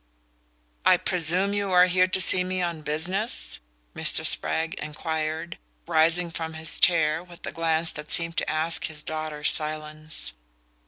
"I 0.83 0.97
presume 0.97 1.53
you're 1.53 1.85
here 1.85 2.07
to 2.07 2.19
see 2.19 2.43
me 2.43 2.59
on 2.59 2.81
business?" 2.81 3.59
Mr. 3.95 4.25
Spragg 4.25 4.73
enquired, 4.79 5.59
rising 5.85 6.31
from 6.31 6.55
his 6.55 6.79
chair 6.79 7.23
with 7.23 7.45
a 7.45 7.51
glance 7.51 7.91
that 7.91 8.09
seemed 8.09 8.37
to 8.37 8.49
ask 8.49 8.85
his 8.87 9.03
daughter's 9.03 9.51
silence. 9.51 10.33